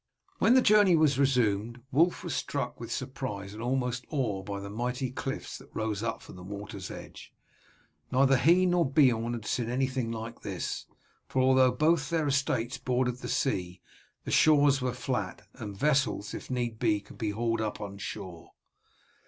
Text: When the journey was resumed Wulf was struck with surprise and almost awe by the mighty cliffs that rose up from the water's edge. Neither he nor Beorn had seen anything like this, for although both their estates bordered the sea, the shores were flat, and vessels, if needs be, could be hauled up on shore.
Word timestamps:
When 0.39 0.55
the 0.55 0.63
journey 0.63 0.95
was 0.95 1.19
resumed 1.19 1.79
Wulf 1.91 2.23
was 2.23 2.33
struck 2.35 2.79
with 2.79 2.91
surprise 2.91 3.53
and 3.53 3.61
almost 3.61 4.03
awe 4.09 4.41
by 4.41 4.59
the 4.59 4.67
mighty 4.71 5.11
cliffs 5.11 5.59
that 5.59 5.69
rose 5.75 6.01
up 6.01 6.23
from 6.23 6.37
the 6.37 6.43
water's 6.43 6.89
edge. 6.89 7.31
Neither 8.11 8.35
he 8.35 8.65
nor 8.65 8.83
Beorn 8.89 9.33
had 9.33 9.45
seen 9.45 9.69
anything 9.69 10.09
like 10.11 10.41
this, 10.41 10.87
for 11.27 11.39
although 11.39 11.71
both 11.71 12.09
their 12.09 12.25
estates 12.25 12.79
bordered 12.79 13.17
the 13.17 13.29
sea, 13.29 13.79
the 14.23 14.31
shores 14.31 14.81
were 14.81 14.91
flat, 14.93 15.47
and 15.53 15.77
vessels, 15.77 16.33
if 16.33 16.49
needs 16.49 16.79
be, 16.79 16.99
could 16.99 17.19
be 17.19 17.29
hauled 17.29 17.61
up 17.61 17.79
on 17.79 17.99
shore. 17.99 18.53